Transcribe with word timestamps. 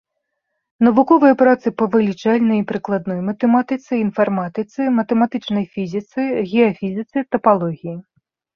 Навуковыя 0.85 1.33
працы 1.41 1.67
па 1.81 1.85
вылічальнай 1.95 2.57
і 2.61 2.63
прыкладной 2.71 3.19
матэматыцы, 3.29 3.91
інфарматыцы, 4.05 4.81
матэматычнай 4.97 5.65
фізіцы, 5.77 6.21
геафізіцы, 6.51 7.17
тапалогіі. 7.35 7.97